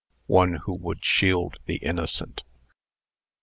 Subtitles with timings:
[0.25, 2.41] ONE WHO WOULD SHIELD THE INNOCENT.